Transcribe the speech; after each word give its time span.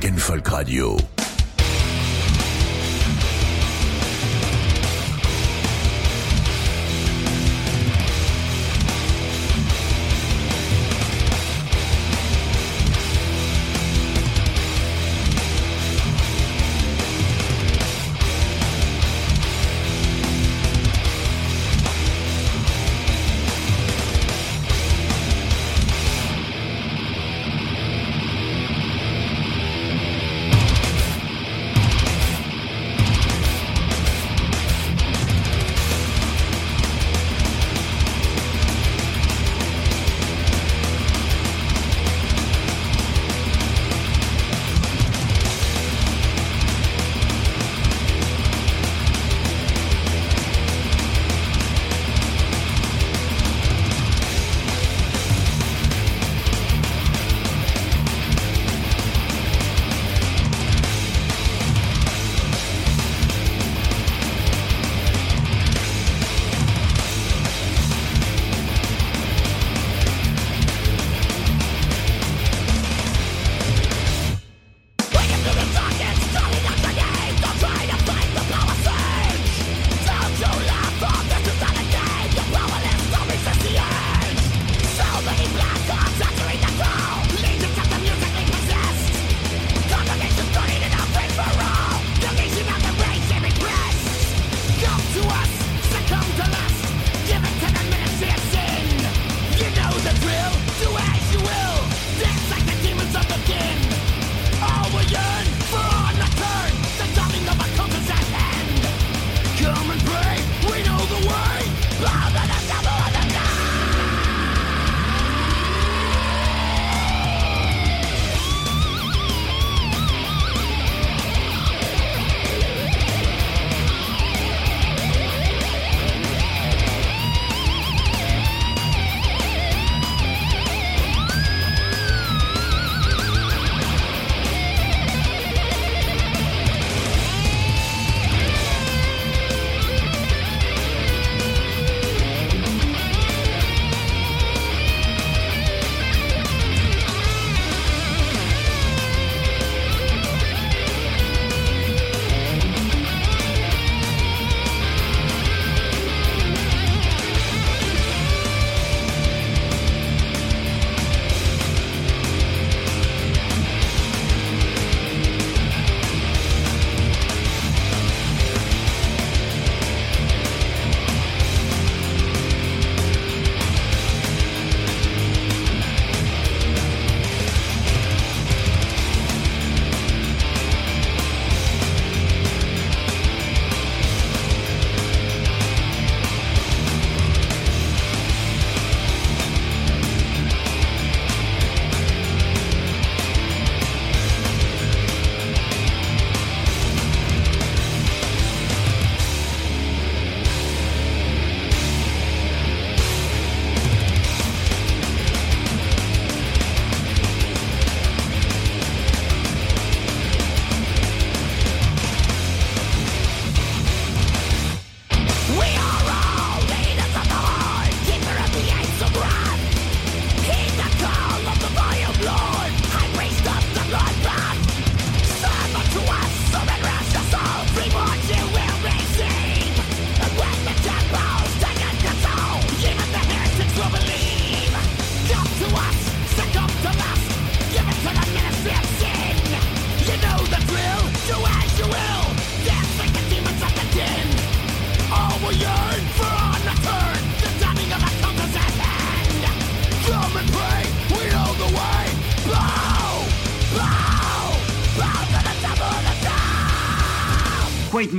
Rock 0.00 0.08
and 0.08 0.22
Folk 0.22 0.50
Radio. 0.50 1.19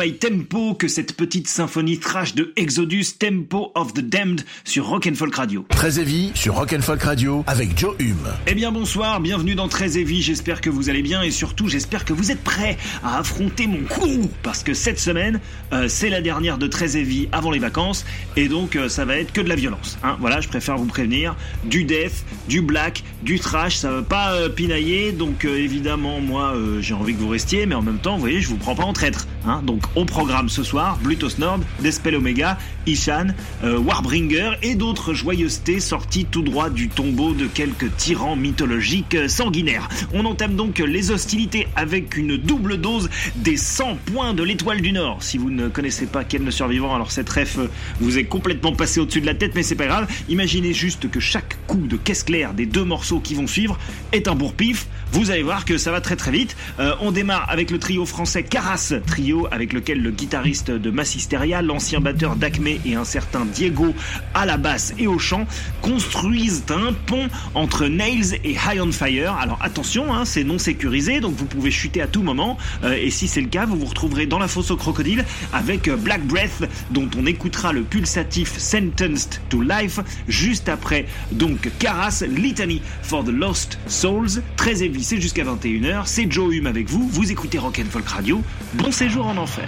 My 0.01 0.13
Tempo 0.13 0.73
que 0.73 0.87
cette 0.87 1.15
petite 1.15 1.47
symphonie 1.47 1.99
trash 1.99 2.33
de 2.33 2.53
Exodus 2.55 3.17
Tempo 3.19 3.71
of 3.75 3.93
the 3.93 3.99
Damned 3.99 4.43
sur 4.63 4.87
Rock 4.87 5.05
and 5.05 5.13
Folk 5.13 5.35
Radio. 5.35 5.63
Très 5.69 5.99
Heavy 5.99 6.31
sur 6.33 6.55
Rock 6.55 6.73
and 6.73 6.81
Folk 6.81 7.03
Radio 7.03 7.43
avec 7.45 7.77
Joe 7.77 7.93
Hume. 7.99 8.27
Eh 8.47 8.55
bien 8.55 8.71
bonsoir, 8.71 9.19
bienvenue 9.19 9.53
dans 9.53 9.67
Très 9.67 9.99
Heavy, 9.99 10.23
j'espère 10.23 10.59
que 10.59 10.71
vous 10.71 10.89
allez 10.89 11.03
bien 11.03 11.21
et 11.21 11.29
surtout 11.29 11.67
j'espère 11.67 12.03
que 12.03 12.13
vous 12.13 12.31
êtes 12.31 12.43
prêts 12.43 12.77
à 13.03 13.19
affronter 13.19 13.67
mon 13.67 13.83
coup 13.83 14.27
parce 14.41 14.63
que 14.63 14.73
cette 14.73 14.99
semaine 14.99 15.39
euh, 15.71 15.87
c'est 15.87 16.09
la 16.09 16.21
dernière 16.21 16.57
de 16.57 16.65
Très 16.65 16.97
Heavy 16.97 17.29
avant 17.31 17.51
les 17.51 17.59
vacances 17.59 18.03
et 18.35 18.47
donc 18.47 18.75
euh, 18.75 18.89
ça 18.89 19.05
va 19.05 19.17
être 19.17 19.31
que 19.31 19.41
de 19.41 19.49
la 19.49 19.55
violence. 19.55 19.99
Hein. 20.01 20.17
Voilà, 20.19 20.41
je 20.41 20.47
préfère 20.47 20.77
vous 20.77 20.87
prévenir, 20.87 21.35
du 21.63 21.83
death, 21.83 22.25
du 22.47 22.61
black, 22.61 23.03
du 23.21 23.39
trash, 23.39 23.75
ça 23.75 23.91
va 23.91 24.01
pas 24.01 24.33
euh, 24.33 24.49
pinailler 24.49 25.11
donc 25.11 25.45
évidemment 25.45 26.21
moi 26.21 26.55
j'ai 26.79 26.95
envie 26.95 27.13
que 27.13 27.19
vous 27.19 27.29
restiez 27.29 27.67
mais 27.67 27.75
en 27.75 27.83
même 27.83 27.99
temps 27.99 28.15
vous 28.15 28.21
voyez 28.21 28.41
je 28.41 28.47
vous 28.47 28.57
prends 28.57 28.73
pas 28.73 28.85
en 28.85 28.93
traître. 28.93 29.27
Hein. 29.45 29.61
Donc 29.63 29.90
au 29.95 30.05
programme 30.05 30.49
ce 30.49 30.63
soir, 30.63 30.97
Bluetooth 31.03 31.37
Nord, 31.37 31.59
Despel 31.79 32.15
Omega, 32.15 32.57
Ishan, 32.87 33.27
euh, 33.63 33.77
Warbringer 33.77 34.51
et 34.61 34.75
d'autres 34.75 35.13
joyeusetés 35.13 35.79
sorties 35.79 36.25
tout 36.25 36.41
droit 36.41 36.69
du 36.69 36.89
tombeau 36.89 37.33
de 37.33 37.47
quelques 37.47 37.95
tyrans 37.97 38.35
mythologiques 38.35 39.17
sanguinaires. 39.29 39.87
On 40.13 40.25
entame 40.25 40.55
donc 40.55 40.79
les 40.79 41.11
hostilités 41.11 41.67
avec 41.75 42.17
une 42.17 42.37
double 42.37 42.77
dose 42.77 43.09
des 43.35 43.57
100 43.57 43.97
points 44.05 44.33
de 44.33 44.43
l'étoile 44.43 44.81
du 44.81 44.91
Nord. 44.91 45.21
Si 45.21 45.37
vous 45.37 45.49
ne 45.49 45.67
connaissez 45.67 46.05
pas 46.05 46.23
Ken 46.23 46.43
le 46.43 46.51
survivant, 46.51 46.95
alors 46.95 47.11
cette 47.11 47.29
ref 47.29 47.57
vous 47.99 48.17
est 48.17 48.25
complètement 48.25 48.73
passé 48.73 48.99
au-dessus 48.99 49.21
de 49.21 49.25
la 49.25 49.35
tête, 49.35 49.53
mais 49.55 49.63
c'est 49.63 49.75
pas 49.75 49.87
grave. 49.87 50.07
Imaginez 50.29 50.73
juste 50.73 51.09
que 51.09 51.19
chaque 51.19 51.57
coup 51.67 51.87
de 51.87 51.97
caisse 51.97 52.23
claire 52.23 52.53
des 52.53 52.65
deux 52.65 52.83
morceaux 52.83 53.19
qui 53.19 53.35
vont 53.35 53.47
suivre 53.47 53.77
est 54.11 54.27
un 54.27 54.35
bourre-pif. 54.35 54.87
Vous 55.11 55.29
allez 55.29 55.43
voir 55.43 55.65
que 55.65 55.77
ça 55.77 55.91
va 55.91 56.01
très 56.01 56.15
très 56.15 56.31
vite. 56.31 56.55
Euh, 56.79 56.95
on 57.01 57.11
démarre 57.11 57.49
avec 57.49 57.69
le 57.69 57.79
trio 57.79 58.05
français 58.05 58.43
Caras, 58.43 58.93
trio 59.05 59.47
avec 59.51 59.73
lequel 59.73 60.01
le 60.01 60.11
guitariste 60.11 60.71
de 60.71 60.89
Massisteria, 60.89 61.61
l'ancien 61.61 61.99
batteur 61.99 62.35
d'Acme 62.35 62.70
et 62.85 62.95
un 62.95 63.05
certain 63.05 63.45
Diego 63.45 63.93
à 64.33 64.45
la 64.45 64.57
basse 64.57 64.93
et 64.97 65.07
au 65.07 65.17
chant 65.17 65.45
construisent 65.81 66.63
un 66.69 66.93
pont 66.93 67.27
entre 67.55 67.87
Nails 67.87 68.35
et 68.43 68.51
High 68.51 68.81
on 68.81 68.91
Fire. 68.91 69.35
Alors 69.35 69.59
attention, 69.61 70.13
hein, 70.13 70.25
c'est 70.25 70.43
non 70.43 70.59
sécurisé, 70.59 71.19
donc 71.19 71.35
vous 71.35 71.45
pouvez 71.45 71.71
chuter 71.71 72.01
à 72.01 72.07
tout 72.07 72.23
moment. 72.23 72.57
Euh, 72.83 72.93
et 72.93 73.09
si 73.09 73.27
c'est 73.27 73.41
le 73.41 73.47
cas, 73.47 73.65
vous 73.65 73.77
vous 73.77 73.85
retrouverez 73.85 74.25
dans 74.25 74.39
la 74.39 74.47
fosse 74.47 74.71
au 74.71 74.77
crocodile 74.77 75.25
avec 75.53 75.89
Black 75.89 76.25
Breath, 76.25 76.69
dont 76.91 77.09
on 77.17 77.25
écoutera 77.25 77.73
le 77.73 77.83
pulsatif 77.83 78.57
Sentenced 78.57 79.41
to 79.49 79.61
Life 79.61 79.99
juste 80.27 80.69
après. 80.69 81.05
Donc 81.31 81.69
Caras, 81.79 82.23
Litany 82.27 82.81
for 83.01 83.23
the 83.23 83.29
Lost 83.29 83.79
Souls, 83.87 84.41
très 84.57 84.81
c'est 85.01 85.21
jusqu'à 85.21 85.43
21h. 85.43 86.03
C'est 86.05 86.31
Joe 86.31 86.53
Hume 86.53 86.67
avec 86.67 86.89
vous. 86.89 87.07
Vous 87.07 87.31
écoutez 87.31 87.57
Rock 87.57 87.81
Folk 87.89 88.07
Radio. 88.07 88.41
Bon 88.73 88.91
séjour 88.91 89.27
en 89.27 89.37
enfer. 89.37 89.67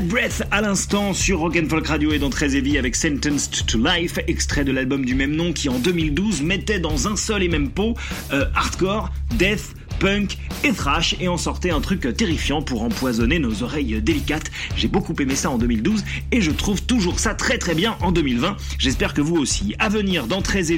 Breath 0.00 0.42
à 0.50 0.60
l'instant 0.60 1.12
sur 1.12 1.40
Rock'n'Folk 1.40 1.86
Radio 1.86 2.12
et 2.12 2.18
dans 2.18 2.30
Très 2.30 2.56
Heavy 2.56 2.78
avec 2.78 2.96
Sentenced 2.96 3.66
to 3.66 3.78
Life, 3.78 4.18
extrait 4.26 4.64
de 4.64 4.72
l'album 4.72 5.04
du 5.04 5.14
même 5.14 5.34
nom 5.34 5.52
qui 5.52 5.68
en 5.68 5.78
2012 5.78 6.42
mettait 6.42 6.78
dans 6.78 7.08
un 7.08 7.16
seul 7.16 7.42
et 7.42 7.48
même 7.48 7.70
pot 7.70 7.94
euh, 8.32 8.46
hardcore, 8.54 9.10
death, 9.36 9.74
punk 10.00 10.38
et 10.64 10.72
thrash 10.72 11.14
et 11.20 11.28
en 11.28 11.36
sortait 11.36 11.70
un 11.70 11.80
truc 11.80 12.08
terrifiant 12.16 12.62
pour 12.62 12.82
empoisonner 12.82 13.38
nos 13.38 13.62
oreilles 13.62 14.00
délicates. 14.02 14.50
J'ai 14.76 14.88
beaucoup 14.88 15.14
aimé 15.20 15.34
ça 15.34 15.50
en 15.50 15.58
2012 15.58 16.04
et 16.32 16.40
je 16.40 16.50
trouve 16.50 16.82
toujours 16.82 17.20
ça 17.20 17.34
très 17.34 17.58
très 17.58 17.74
bien 17.74 17.96
en 18.00 18.10
2020. 18.10 18.56
J'espère 18.78 19.14
que 19.14 19.20
vous 19.20 19.36
aussi. 19.36 19.74
À 19.78 19.88
venir 19.88 20.26
dans 20.26 20.40
Très 20.40 20.70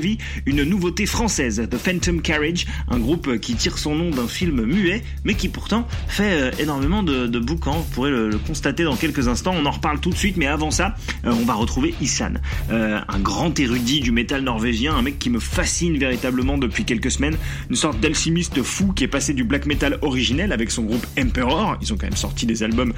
une 0.46 0.62
nouveauté 0.64 1.06
française, 1.06 1.68
The 1.70 1.76
Phantom 1.76 2.22
Carriage, 2.22 2.66
un 2.88 2.98
groupe 2.98 3.38
qui 3.38 3.54
tire 3.54 3.78
son 3.78 3.94
nom 3.94 4.10
d'un 4.10 4.26
film 4.26 4.64
muet 4.64 5.02
mais 5.24 5.34
qui 5.34 5.48
pourtant 5.48 5.86
fait 6.08 6.32
euh, 6.32 6.50
énormément 6.58 7.02
de, 7.02 7.26
de 7.26 7.38
boucans. 7.38 7.78
Vous 7.78 7.90
pourrez 7.92 8.10
le, 8.10 8.38
constater 8.38 8.84
dans 8.84 8.96
quelques 8.96 9.28
instants. 9.28 9.54
On 9.56 9.66
en 9.66 9.70
reparle 9.70 10.00
tout 10.00 10.10
de 10.10 10.16
suite, 10.16 10.36
mais 10.36 10.46
avant 10.46 10.70
ça, 10.70 10.94
euh, 11.24 11.32
on 11.32 11.44
va 11.44 11.54
retrouver 11.54 11.94
Issan, 12.00 12.40
euh, 12.70 13.00
un 13.06 13.18
grand 13.18 13.58
érudit 13.58 14.00
du 14.00 14.12
métal 14.12 14.42
norvégien, 14.42 14.94
un 14.94 15.02
mec 15.02 15.18
qui 15.18 15.30
me 15.30 15.38
fascine 15.40 15.98
véritablement 15.98 16.58
depuis 16.58 16.84
quelques 16.84 17.10
semaines, 17.10 17.36
une 17.68 17.76
sorte 17.76 18.00
d'alchimiste 18.00 18.62
fou 18.62 18.92
qui 18.92 19.04
est 19.04 19.08
passé 19.12 19.34
du 19.34 19.44
black 19.44 19.66
metal 19.66 19.98
originel 20.02 20.50
avec 20.50 20.72
son 20.72 20.82
groupe 20.82 21.06
Emperor. 21.16 21.76
Ils 21.80 21.92
ont 21.92 21.96
quand 21.96 22.06
même 22.06 22.16
sorti 22.16 22.46
des 22.46 22.64
albums 22.64 22.92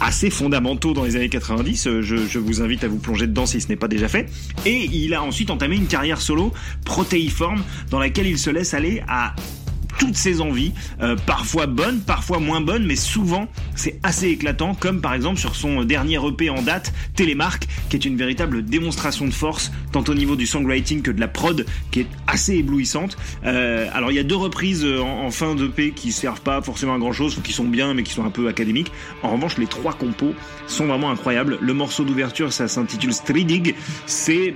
assez 0.00 0.30
fondamentaux 0.30 0.94
dans 0.94 1.04
les 1.04 1.16
années 1.16 1.28
90. 1.28 1.86
Euh, 1.86 2.00
je, 2.00 2.16
je 2.16 2.38
vous 2.38 2.62
invite 2.62 2.84
à 2.84 2.88
vous 2.88 2.98
plonger 2.98 3.26
dedans 3.26 3.44
si 3.44 3.60
ce 3.60 3.68
n'est 3.68 3.76
pas 3.76 3.88
déjà 3.88 4.08
fait. 4.08 4.30
Et 4.64 4.84
il 4.84 5.12
a 5.12 5.22
ensuite 5.22 5.50
entamé 5.50 5.76
une 5.76 5.88
carrière 5.88 6.20
solo 6.20 6.54
protéiforme 6.84 7.62
dans 7.90 7.98
laquelle 7.98 8.28
il 8.28 8.38
se 8.38 8.48
laisse 8.48 8.72
aller 8.72 9.02
à 9.08 9.34
toutes 9.98 10.16
ses 10.16 10.40
envies, 10.40 10.72
euh, 11.02 11.16
parfois 11.26 11.66
bonnes, 11.66 12.00
parfois 12.00 12.38
moins 12.38 12.60
bonnes, 12.60 12.86
mais 12.86 12.96
souvent 12.96 13.48
c'est 13.74 13.98
assez 14.02 14.28
éclatant, 14.28 14.74
comme 14.74 15.00
par 15.00 15.14
exemple 15.14 15.38
sur 15.38 15.56
son 15.56 15.84
dernier 15.84 16.18
EP 16.26 16.50
en 16.50 16.62
date, 16.62 16.92
Télémarque, 17.14 17.66
qui 17.88 17.96
est 17.96 18.04
une 18.04 18.16
véritable 18.16 18.64
démonstration 18.64 19.26
de 19.26 19.32
force, 19.32 19.72
tant 19.92 20.04
au 20.08 20.14
niveau 20.14 20.36
du 20.36 20.46
songwriting 20.46 21.02
que 21.02 21.10
de 21.10 21.20
la 21.20 21.28
prod, 21.28 21.66
qui 21.90 22.00
est 22.00 22.06
assez 22.26 22.54
éblouissante. 22.54 23.16
Euh, 23.44 23.88
alors 23.92 24.10
il 24.10 24.14
y 24.14 24.20
a 24.20 24.24
deux 24.24 24.36
reprises 24.36 24.84
euh, 24.84 25.00
en, 25.00 25.26
en 25.26 25.30
fin 25.30 25.54
d'EP 25.54 25.92
qui 25.94 26.12
servent 26.12 26.40
pas 26.40 26.62
forcément 26.62 26.94
à 26.94 26.98
grand 26.98 27.12
chose, 27.12 27.36
ou 27.38 27.40
qui 27.40 27.52
sont 27.52 27.64
bien, 27.64 27.94
mais 27.94 28.02
qui 28.02 28.12
sont 28.12 28.24
un 28.24 28.30
peu 28.30 28.48
académiques. 28.48 28.92
En 29.22 29.30
revanche, 29.30 29.58
les 29.58 29.66
trois 29.66 29.92
compos 29.92 30.34
sont 30.66 30.86
vraiment 30.86 31.10
incroyables. 31.10 31.58
Le 31.60 31.74
morceau 31.74 32.04
d'ouverture, 32.04 32.52
ça 32.52 32.68
s'intitule 32.68 33.12
Stridig, 33.12 33.74
c'est... 34.06 34.54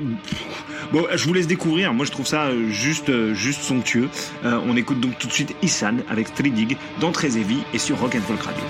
Bon, 0.93 1.07
je 1.15 1.25
vous 1.25 1.33
laisse 1.33 1.47
découvrir. 1.47 1.95
Moi, 1.95 2.05
je 2.05 2.11
trouve 2.11 2.27
ça 2.27 2.51
juste, 2.69 3.33
juste 3.33 3.63
somptueux. 3.63 4.11
Euh, 4.45 4.61
on 4.67 4.77
écoute 4.77 5.01
donc 5.01 5.19
tout 5.19 5.27
de 5.27 5.33
suite 5.33 5.57
Issan 5.63 6.03
avec 6.11 6.29
Stridig 6.29 6.77
dans 7.01 7.13
Très 7.13 7.39
et 7.39 7.79
sur 7.79 7.99
Rock 7.99 8.15
and 8.15 8.21
Folk 8.21 8.43
Radio. 8.43 8.65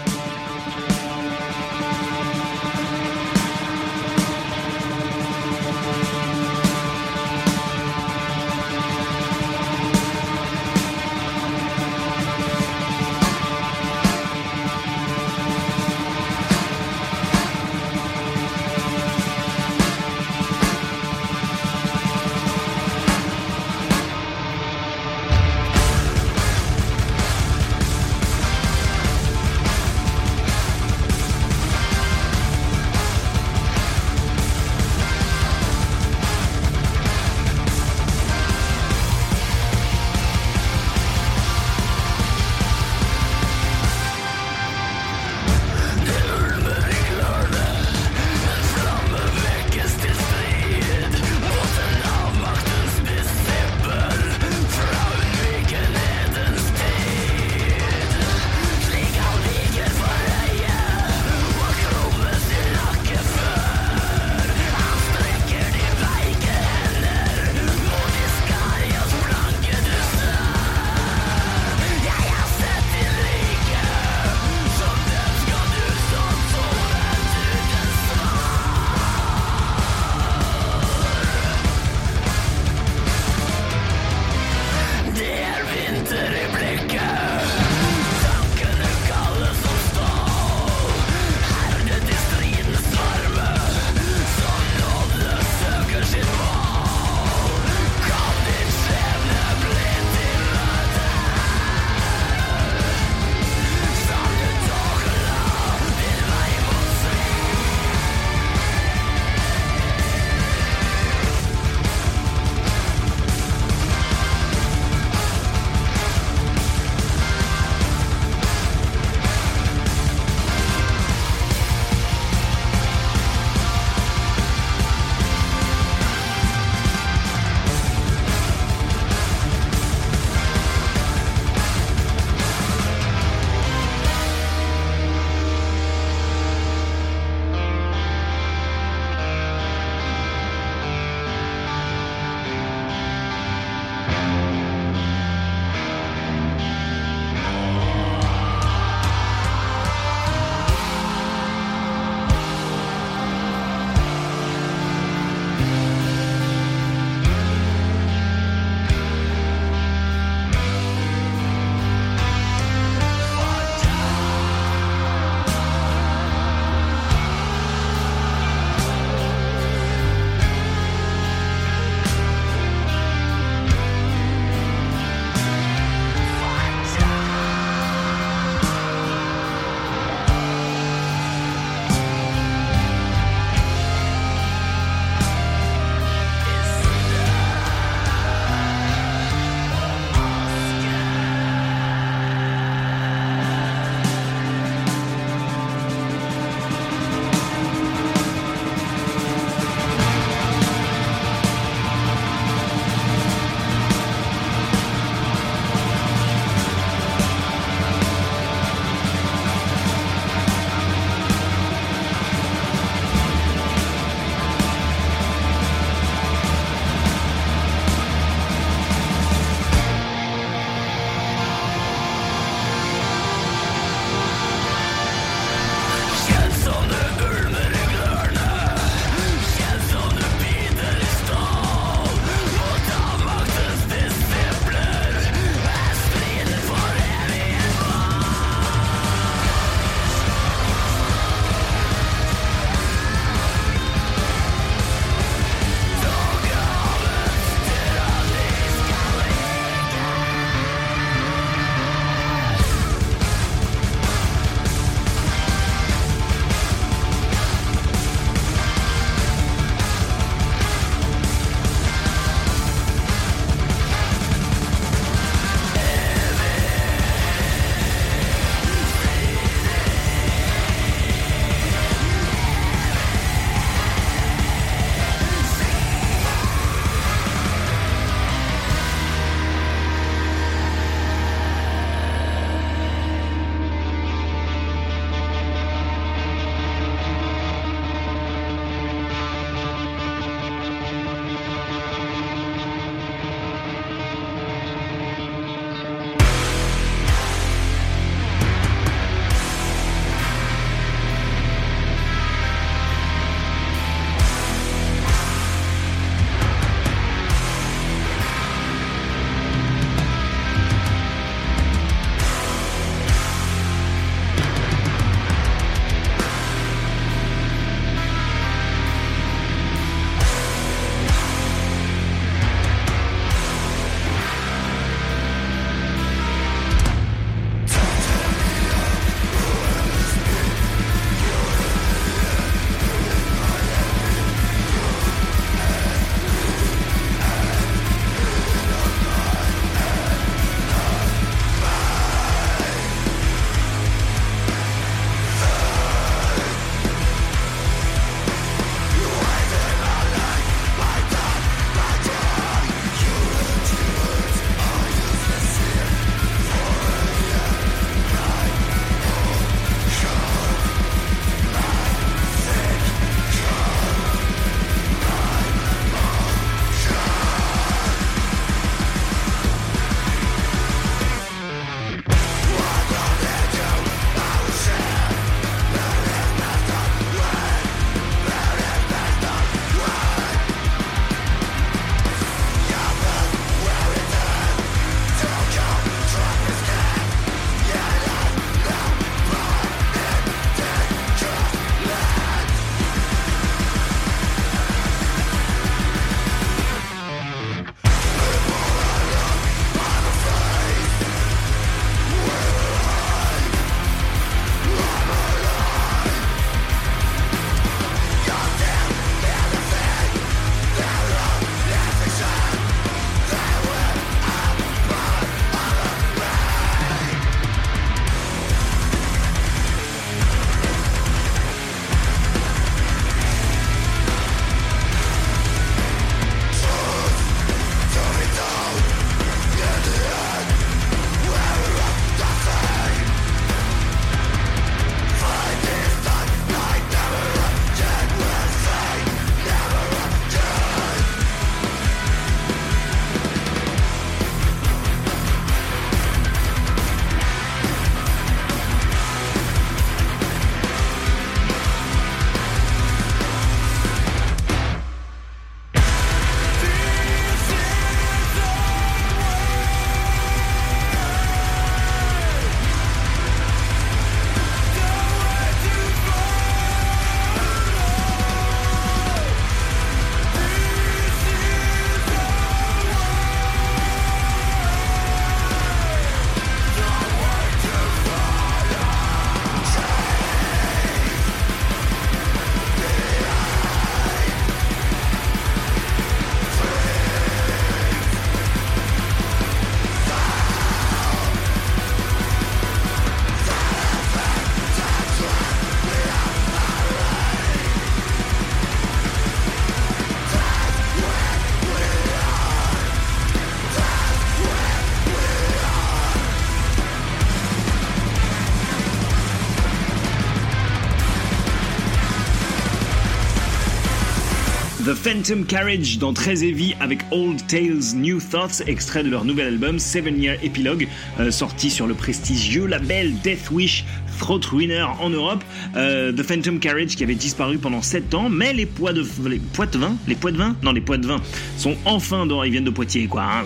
The 514.93 514.95
Phantom 514.95 515.47
Carriage 515.47 515.97
dans 515.97 516.13
Très 516.13 516.45
Heavy 516.45 516.75
avec 516.79 517.01
Old 517.13 517.47
Tales 517.47 517.97
New 517.97 518.21
Thoughts, 518.21 518.63
extrait 518.67 519.03
de 519.03 519.09
leur 519.09 519.25
nouvel 519.25 519.47
album 519.47 519.79
Seven 519.79 520.23
Year 520.23 520.37
Epilogue, 520.43 520.87
euh, 521.19 521.31
sorti 521.31 521.71
sur 521.71 521.87
le 521.87 521.95
prestigieux 521.95 522.67
label 522.67 523.15
Death 523.23 523.51
Wish 523.51 523.87
Throat 524.23 524.53
Winner 524.53 524.87
en 525.01 525.11
Europe. 525.11 525.43
Euh, 525.75 526.13
The 526.13 526.23
Phantom 526.23 526.61
Carriage 526.61 526.95
qui 526.95 527.03
avait 527.03 527.17
disparu 527.17 527.59
pendant 527.59 527.83
7 527.83 528.15
ans, 528.15 528.29
mais 528.29 528.53
les 528.53 528.67
poids 528.67 528.93
de 528.93 529.05
les 529.29 529.41
poids 529.41 529.67
de 529.67 529.79
vin, 529.79 529.97
les 530.07 530.15
poids 530.15 530.31
de 530.31 530.37
vin, 530.37 530.55
non 530.63 530.71
les 530.71 530.81
poids 530.81 530.97
de 530.97 531.07
vin 531.07 531.21
sont 531.59 531.75
enfin 531.85 532.25
dans, 532.25 532.45
ils 532.45 532.53
viennent 532.53 532.63
de 532.63 532.71
Poitiers 532.71 533.09
quoi, 533.09 533.23
hein, 533.25 533.45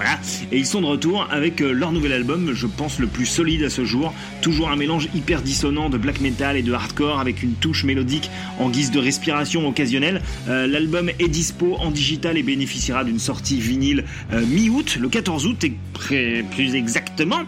et 0.52 0.58
ils 0.58 0.66
sont 0.66 0.82
de 0.82 0.86
retour 0.86 1.26
avec 1.30 1.62
euh, 1.62 1.72
leur 1.72 1.92
nouvel 1.92 2.12
album, 2.12 2.52
je 2.52 2.66
pense 2.66 2.98
le 2.98 3.06
plus 3.06 3.24
solide 3.24 3.64
à 3.64 3.70
ce 3.70 3.86
jour, 3.86 4.12
toujours 4.42 4.68
un 4.68 4.76
mélange 4.76 5.08
hyper 5.14 5.40
dissonant 5.40 5.88
de 5.88 5.96
black 5.96 6.20
metal 6.20 6.58
et 6.58 6.62
de 6.62 6.72
hardcore 6.74 7.20
avec 7.20 7.42
une 7.42 7.54
touche 7.54 7.84
mélodique 7.84 8.30
en 8.58 8.68
guise 8.68 8.90
de 8.90 8.98
respiration 8.98 9.66
occasionnelle. 9.66 10.20
Euh, 10.48 10.66
l'album 10.66 11.08
est 11.18 11.28
dispo 11.28 11.76
en 11.76 11.90
digital 11.90 12.36
et 12.36 12.42
bénéficiera 12.42 13.02
d'une 13.04 13.18
sortie 13.18 13.60
vinyle 13.60 14.04
mi-août, 14.30 14.98
le 15.00 15.08
14 15.08 15.46
août 15.46 15.64
et 15.64 16.42
plus 16.50 16.74
exactement. 16.74 17.38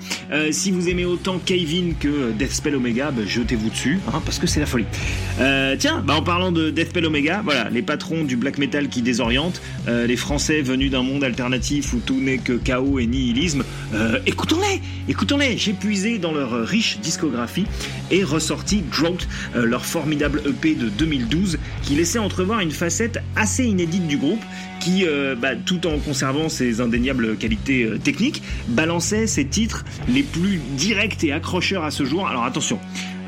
si 0.50 0.70
vous 0.70 0.88
aimez 0.88 1.04
autant 1.04 1.38
Kevin 1.44 1.94
que 1.94 2.32
Deathspell 2.32 2.74
Omega, 2.74 3.12
bah, 3.18 3.24
jetez-vous 3.26 3.70
dessus, 3.70 3.98
hein, 4.08 4.22
parce 4.24 4.38
que 4.38 4.46
c'est 4.46 4.60
la 4.60 4.66
folie. 4.66 4.86
Euh, 5.40 5.74
tiens, 5.76 6.04
bah, 6.06 6.14
en 6.14 6.22
parlant 6.22 6.52
de 6.52 6.70
Deathspell 6.70 7.04
Omega, 7.04 7.40
voilà, 7.42 7.68
les 7.68 7.82
patrons 7.82 8.22
du 8.22 8.36
black 8.36 8.58
metal 8.58 8.88
qui 8.88 9.02
désorientent, 9.02 9.60
euh, 9.88 10.06
les 10.06 10.16
Français 10.16 10.62
venus 10.62 10.92
d'un 10.92 11.02
monde 11.02 11.24
alternatif 11.24 11.92
où 11.94 11.98
tout 11.98 12.20
n'est 12.20 12.38
que 12.38 12.52
chaos 12.52 13.00
et 13.00 13.06
nihilisme, 13.06 13.64
euh, 13.94 14.20
écoutons-les, 14.26 14.80
écoutons-les. 15.08 15.58
J'ai 15.58 15.72
puisé 15.72 16.18
dans 16.18 16.32
leur 16.32 16.64
riche 16.64 16.98
discographie 17.00 17.66
et 18.12 18.22
ressorti 18.22 18.82
Drought, 18.82 19.26
leur 19.54 19.84
formidable 19.84 20.42
EP 20.46 20.74
de 20.76 20.88
2012, 20.88 21.58
qui 21.82 21.94
laissait 21.96 22.20
entrevoir 22.20 22.60
une 22.60 22.70
facette 22.70 23.20
assez 23.34 23.64
inédite 23.64 24.06
du 24.06 24.16
groupe, 24.16 24.42
qui, 24.80 25.04
bah, 25.40 25.56
tout 25.56 25.86
en 25.86 25.98
conservant 25.98 26.48
ses 26.48 26.80
indéniables 26.80 27.36
qualités 27.36 27.90
techniques, 28.02 28.42
balançait 28.68 29.26
ses 29.26 29.44
titres 29.44 29.84
les 30.08 30.22
plus 30.22 30.60
directs 30.76 31.24
et 31.24 31.32
accrocheurs 31.32 31.84
à 31.84 31.90
ce 31.90 32.04
jour. 32.04 32.26
Alors 32.28 32.44
attention, 32.44 32.78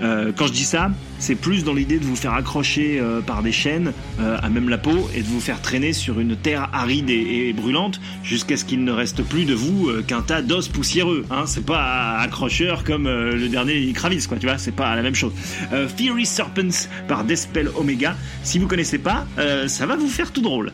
euh, 0.03 0.33
quand 0.35 0.47
je 0.47 0.53
dis 0.53 0.65
ça, 0.65 0.91
c'est 1.19 1.35
plus 1.35 1.65
dans 1.65 1.75
l'idée 1.75 1.99
de 1.99 2.05
vous 2.05 2.17
faire 2.17 2.33
accrocher 2.33 2.99
euh, 2.99 3.21
par 3.21 3.43
des 3.43 3.53
chaînes 3.53 3.93
euh, 4.21 4.39
à 4.43 4.49
même 4.49 4.69
la 4.69 4.79
peau 4.79 5.11
et 5.15 5.23
de 5.23 5.27
vous 5.27 5.41
faire 5.41 5.61
traîner 5.61 5.93
sur 5.93 6.21
une 6.21 6.37
terre 6.37 6.69
aride 6.73 7.11
et, 7.11 7.53
brûlante 7.53 8.01
jusqu'à 8.23 8.57
ce 8.57 8.65
qu'il 8.65 8.85
ne 8.85 8.93
reste 8.93 9.23
plus 9.23 9.45
de 9.45 9.55
vous 9.55 9.91
qu'un 10.07 10.23
tas 10.23 10.41
d'os 10.41 10.69
poussiéreux. 10.69 11.27
Hein. 11.31 11.45
C'est 11.47 11.67
pas 11.67 12.17
accrocheur 12.19 12.85
comme 12.85 13.09
le 13.09 13.49
dernier 13.49 13.93
Kravis, 13.93 14.27
quoi. 14.29 14.39
Tu 14.39 14.47
vois, 14.47 14.57
c'est 14.57 14.75
pas 14.75 14.95
la 14.95 15.03
même 15.03 15.15
chose. 15.15 15.33
Fury 15.97 16.27
Serpents 16.27 16.89
par 17.09 17.25
Despel 17.25 17.69
Omega. 17.77 18.17
Si 18.45 18.59
vous 18.59 18.69
connaissez 18.69 18.99
pas, 18.99 19.27
ça 19.67 19.87
va 19.87 19.97
vous 19.97 20.09
faire 20.09 20.31
tout 20.31 20.43
drôle. 20.43 20.73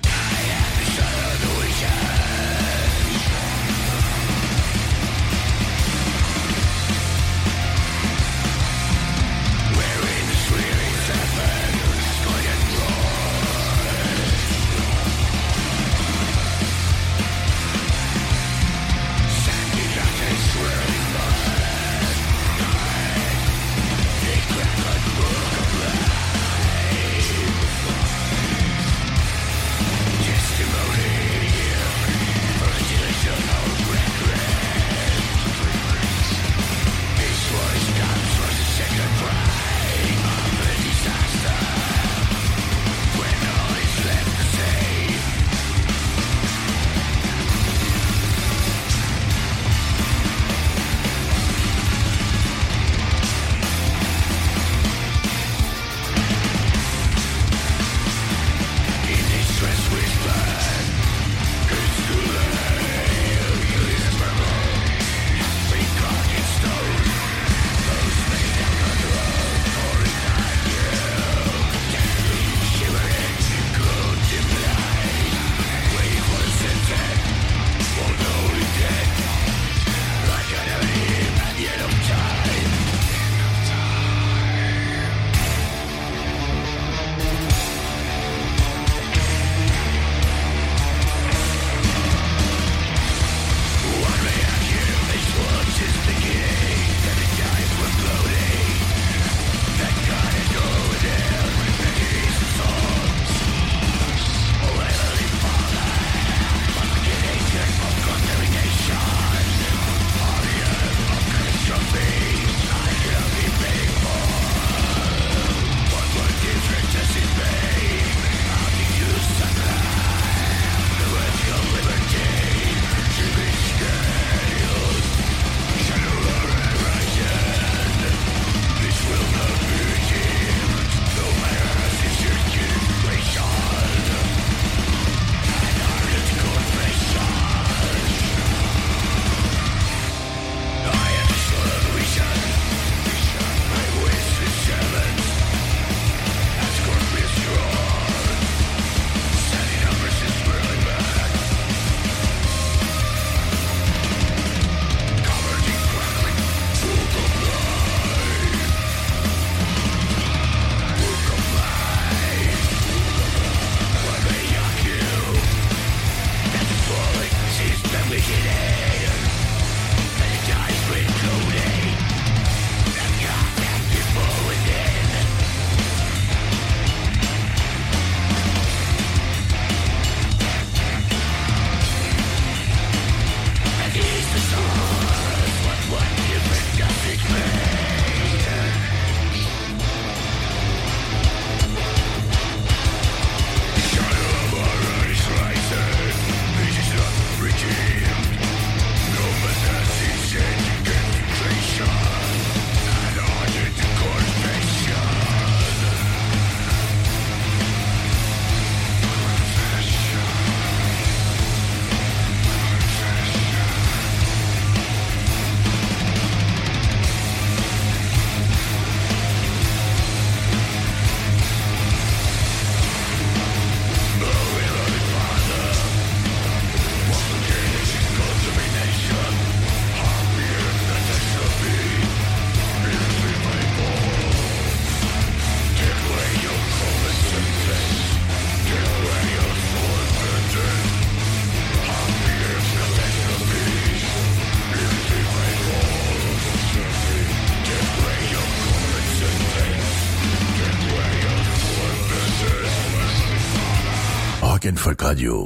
Rock'n'Folk 254.66 255.00
Radio. 255.00 255.44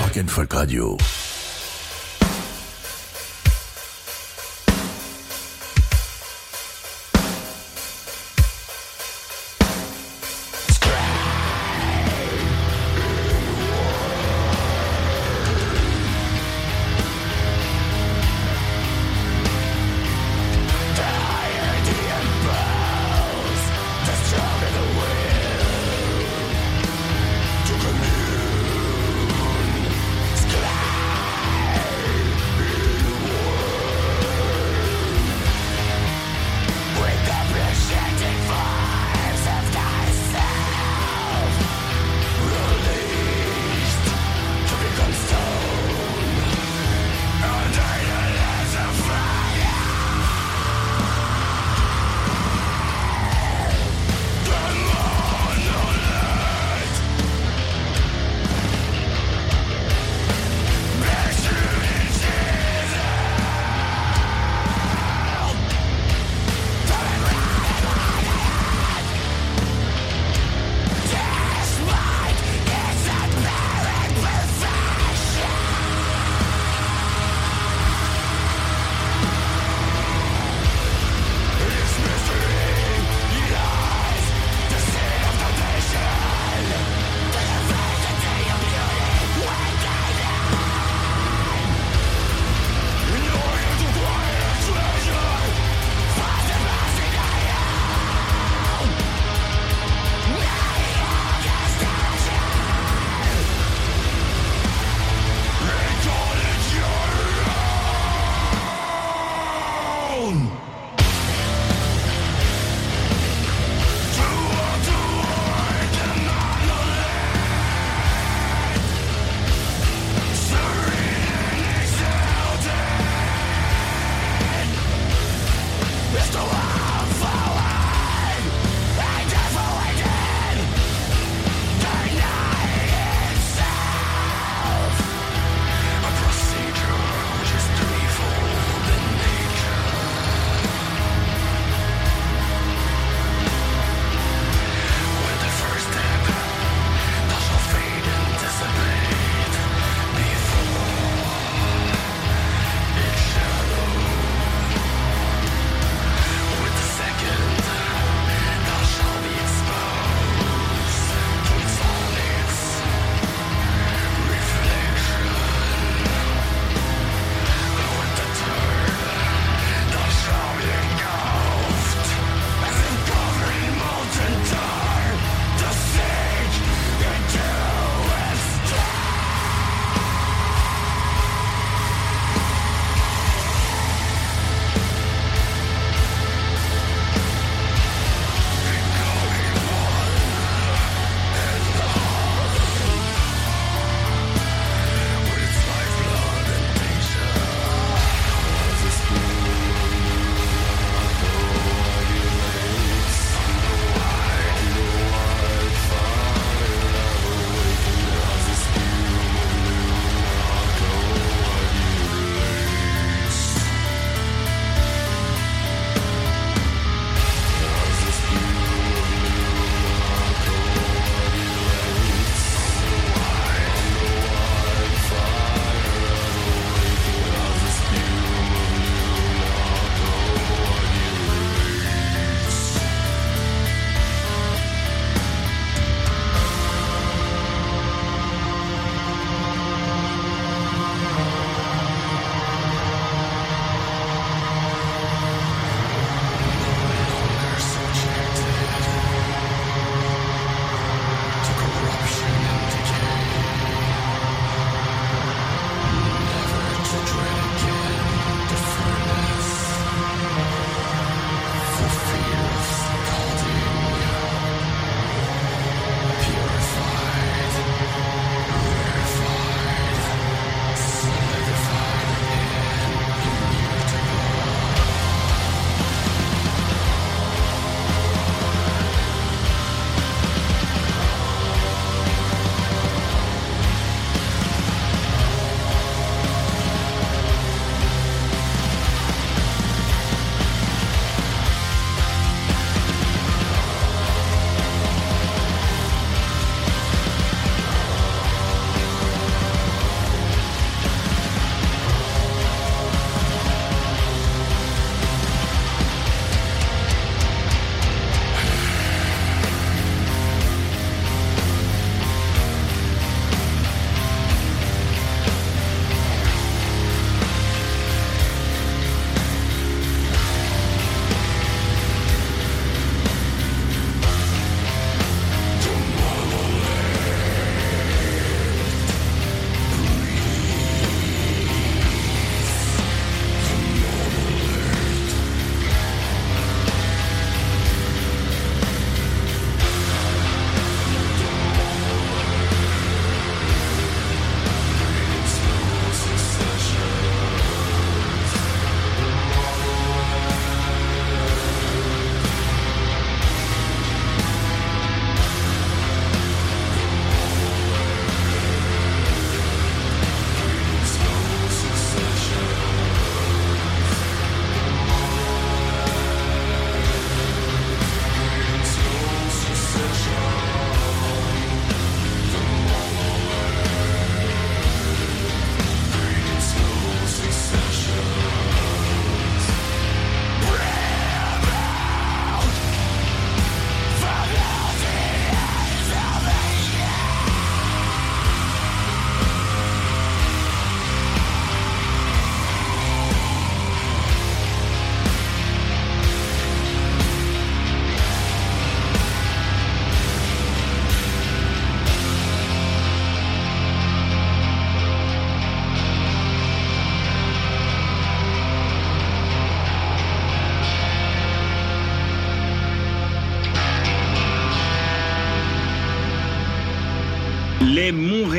Rock'n'Folk 0.00 0.54
Radio. 0.54 1.17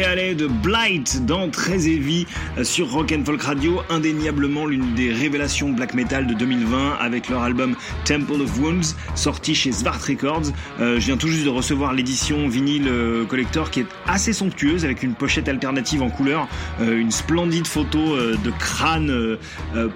Daddy. 0.10 0.29
De 0.40 0.48
Blight 0.48 1.26
dans 1.26 1.50
Très 1.50 1.90
Heavy 1.90 2.26
euh, 2.58 2.64
sur 2.64 2.90
Rock 2.92 3.12
and 3.12 3.26
Folk 3.26 3.42
Radio, 3.42 3.82
indéniablement 3.90 4.66
l'une 4.66 4.94
des 4.96 5.12
révélations 5.12 5.70
black 5.72 5.94
metal 5.94 6.28
de 6.28 6.34
2020 6.34 6.96
avec 6.98 7.28
leur 7.28 7.44
album 7.44 7.76
Temple 8.06 8.42
of 8.42 8.58
Wounds 8.58 8.96
sorti 9.16 9.54
chez 9.54 9.74
Svart 9.74 10.02
Records. 10.02 10.54
Euh, 10.80 10.98
je 10.98 11.08
viens 11.08 11.18
tout 11.18 11.28
juste 11.28 11.44
de 11.44 11.50
recevoir 11.50 11.94
l'édition 11.94 12.48
vinyle 12.48 12.88
euh, 12.88 13.26
collector 13.26 13.70
qui 13.70 13.82
est 13.82 13.86
assez 14.08 14.32
somptueuse 14.32 14.86
avec 14.86 15.04
une 15.04 15.14
pochette 15.14 15.50
alternative 15.50 16.02
en 16.02 16.10
couleur, 16.10 16.48
une 16.82 17.12
splendide 17.12 17.68
photo 17.68 18.00
de 18.00 18.52
crâne 18.60 19.38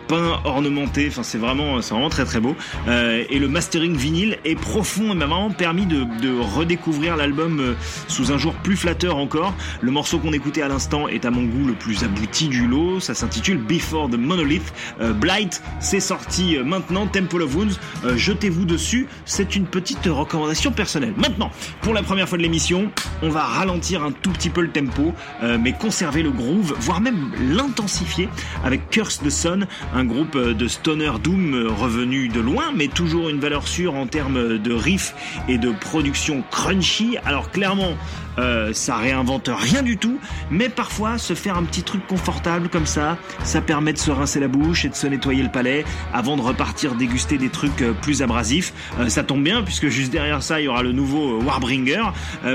peint 0.08 0.42
ornementé. 0.44 1.08
Enfin, 1.08 1.24
c'est 1.24 1.38
vraiment, 1.38 1.82
c'est 1.82 1.94
vraiment 1.94 2.10
très 2.10 2.26
très 2.26 2.40
beau. 2.40 2.56
et 2.88 3.40
le 3.40 3.48
mastering 3.48 3.96
vinyle 3.96 4.38
est 4.44 4.60
profond 4.60 5.12
et 5.12 5.16
m'a 5.16 5.26
vraiment 5.26 5.52
permis 5.52 5.86
de, 5.86 6.06
de 6.22 6.38
redécouvrir 6.40 7.16
l'album 7.16 7.76
sous 8.08 8.32
un 8.32 8.38
jour 8.38 8.54
plus 8.56 8.76
flatteur 8.76 9.18
encore. 9.18 9.54
Le 9.82 9.92
morceau 9.92 10.20
qu'on 10.20 10.33
écoutait 10.34 10.62
à 10.62 10.68
l'instant 10.68 11.08
est 11.08 11.26
à 11.26 11.32
mon 11.32 11.44
goût 11.44 11.68
le 11.68 11.74
plus 11.74 12.04
abouti 12.04 12.48
du 12.48 12.68
lot. 12.68 13.00
Ça 13.00 13.14
s'intitule 13.14 13.58
Before 13.58 14.10
the 14.10 14.18
Monolith. 14.18 14.74
Euh, 15.02 15.14
Blight, 15.14 15.62
c'est 15.80 16.00
sorti 16.00 16.58
euh, 16.58 16.64
maintenant. 16.64 17.08
Temple 17.08 17.42
of 17.42 17.56
Wounds, 17.56 17.80
euh, 18.06 18.18
jetez-vous 18.18 18.66
dessus. 18.66 19.08
C'est 19.26 19.56
une 19.56 19.66
petite 19.66 20.06
recommandation 20.06 20.72
personnelle. 20.72 21.14
Maintenant, 21.18 21.52
pour 21.82 21.94
la 21.94 22.04
première 22.04 22.28
fois 22.28 22.38
de 22.38 22.44
l'émission, 22.44 22.92
on 23.22 23.30
va 23.30 23.44
ralentir 23.44 24.04
un 24.04 24.12
tout 24.12 24.32
petit 24.32 24.50
peu 24.50 24.62
le 24.62 24.70
tempo, 24.70 25.14
mais 25.60 25.74
conserver 25.74 26.24
le 26.24 26.32
groove, 26.32 26.76
voire 26.80 27.02
même 27.02 27.32
l'intensifier 27.40 28.30
avec 28.64 28.90
Curse 28.90 29.20
the 29.20 29.30
Sun, 29.30 29.68
un 29.94 30.04
groupe 30.04 30.38
de 30.38 30.68
stoner 30.68 31.12
doom 31.22 31.68
revenu 31.68 32.28
de 32.28 32.40
loin, 32.40 32.72
mais 32.76 32.88
toujours 32.88 33.30
une 33.30 33.40
valeur 33.40 33.68
sûre 33.68 33.96
en 33.96 34.08
termes 34.08 34.58
de 34.58 34.74
riff 34.74 35.14
et 35.48 35.58
de 35.58 35.72
production 35.72 36.44
crunchy. 36.52 37.18
Alors 37.26 37.52
clairement, 37.52 37.96
euh, 38.38 38.74
ça 38.74 38.98
réinvente 38.98 39.50
rien 39.54 39.82
du 39.82 39.98
tout, 39.98 40.20
mais 40.52 40.70
parfois 40.70 41.18
se 41.18 41.34
faire 41.34 41.58
un 41.58 41.64
petit 41.64 41.84
truc 41.84 42.06
confortable 42.08 42.70
comme 42.70 42.86
ça, 42.86 43.18
ça 43.44 43.62
permet 43.62 43.94
de 43.94 43.98
se 43.98 44.12
rincer 44.12 44.40
la 44.40 44.48
bouche 44.48 44.86
et 44.86 44.90
de 44.90 44.96
se 44.96 45.08
nettoyer 45.08 45.44
le 45.44 45.52
palais 45.52 45.86
avant 46.14 46.38
de 46.38 46.42
repartir 46.42 46.96
déguster 46.96 47.38
des 47.38 47.50
trucs 47.50 47.82
euh, 47.82 47.94
plus 47.94 48.22
abrasifs. 48.22 48.74
Euh, 49.00 49.10
ça 49.10 49.24
tombe 49.24 49.44
bien 49.44 49.64
puisque 49.64 49.88
juste 49.88 50.12
derrière 50.12 50.44
ça 50.44 50.60
il 50.60 50.66
y 50.66 50.68
aura 50.68 50.84
le 50.84 50.92
nouveau 50.92 51.42
Warbringer. 51.42 52.04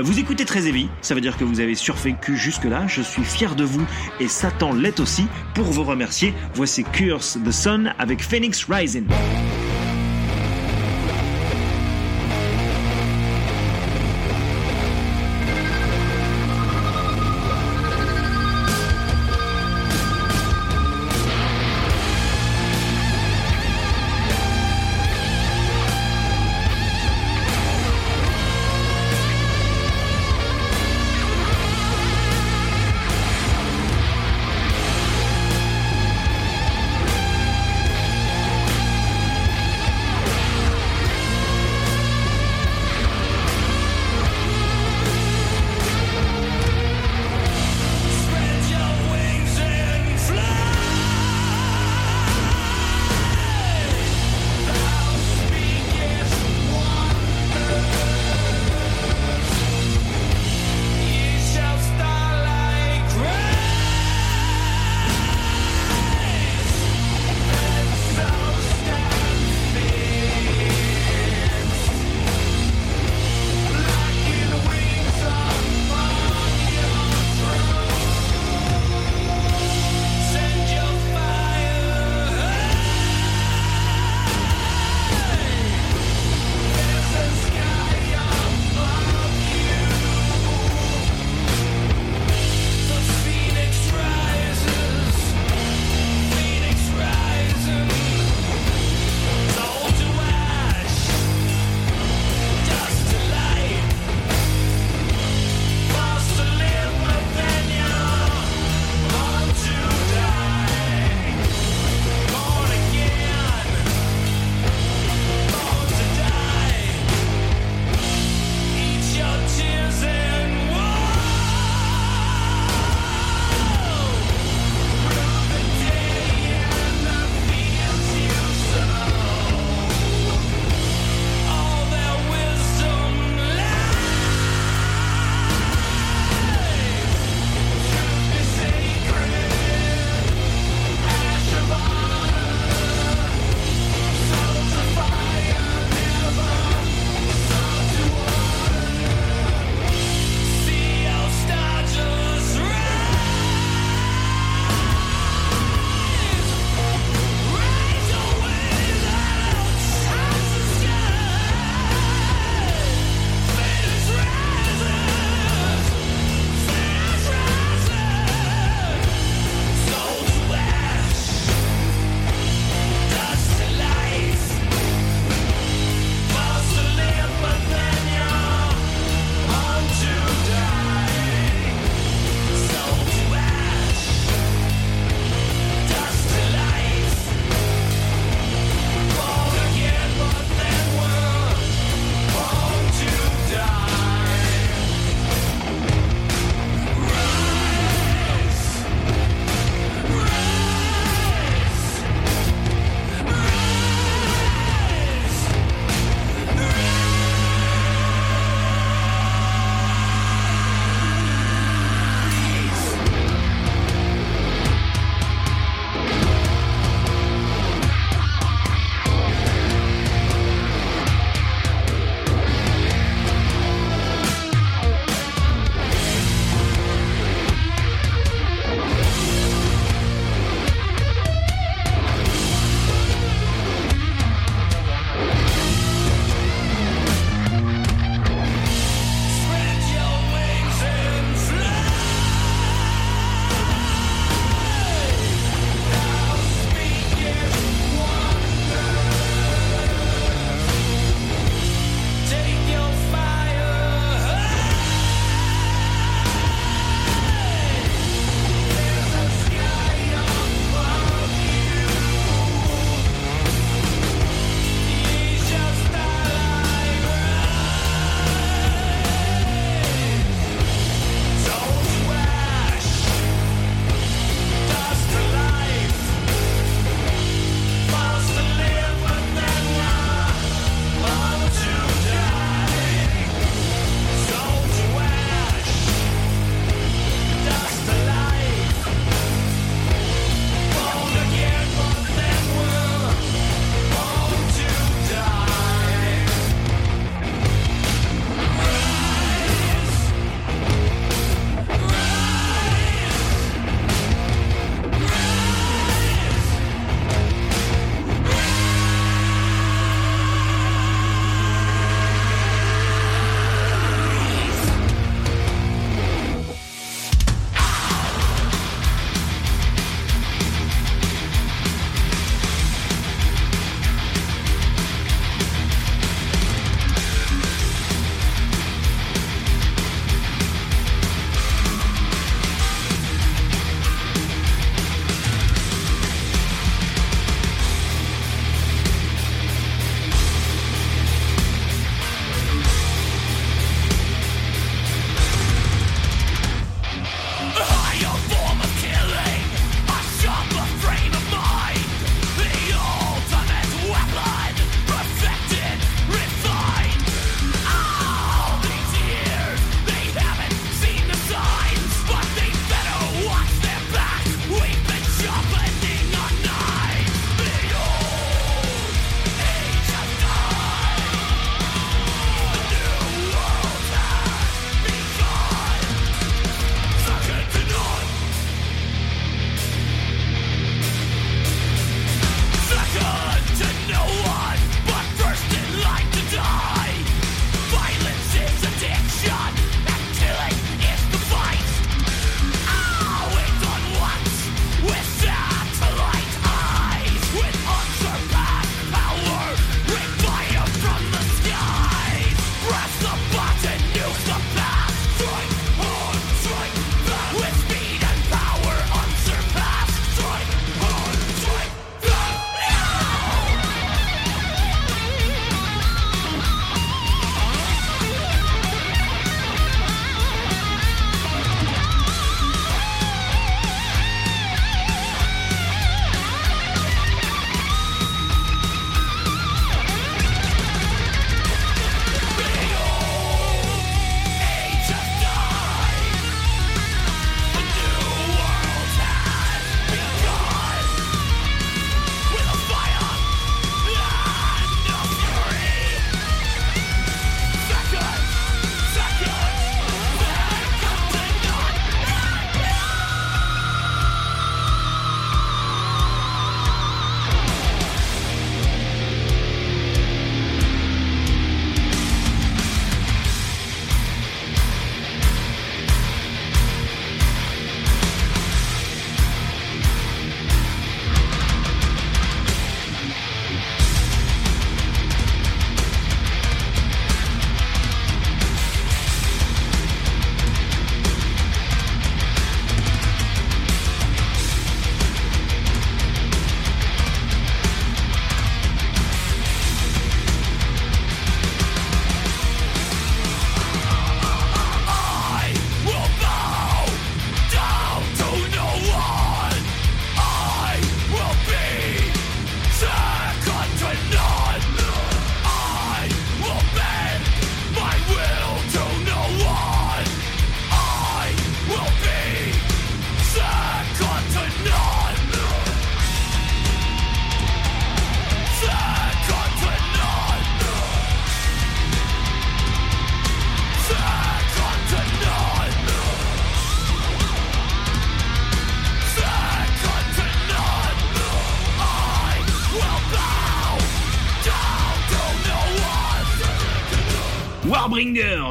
vous 0.01 0.19
écoutez 0.19 0.45
très 0.45 0.67
heavy, 0.67 0.89
ça 1.01 1.15
veut 1.15 1.21
dire 1.21 1.37
que 1.37 1.43
vous 1.43 1.59
avez 1.59 1.75
survécu 1.75 2.37
jusque 2.37 2.65
là. 2.65 2.87
Je 2.87 3.01
suis 3.01 3.23
fier 3.23 3.55
de 3.55 3.63
vous 3.63 3.85
et 4.19 4.27
Satan 4.27 4.73
l'est 4.73 4.99
aussi. 4.99 5.27
Pour 5.53 5.65
vous 5.65 5.83
remercier, 5.83 6.33
voici 6.53 6.83
Curse 6.83 7.37
the 7.43 7.51
Sun 7.51 7.93
avec 7.97 8.23
Phoenix 8.23 8.65
Rising. 8.69 9.05